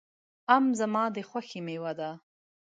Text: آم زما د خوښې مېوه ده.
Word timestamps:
آم 0.55 0.65
زما 0.79 1.03
د 1.15 1.17
خوښې 1.29 1.59
مېوه 1.65 1.93
ده. 1.99 2.11